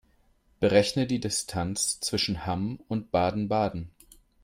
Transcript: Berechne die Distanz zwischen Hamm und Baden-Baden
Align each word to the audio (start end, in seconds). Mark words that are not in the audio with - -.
Berechne 0.59 1.05
die 1.05 1.19
Distanz 1.19 1.99
zwischen 1.99 2.47
Hamm 2.47 2.79
und 2.87 3.11
Baden-Baden 3.11 3.91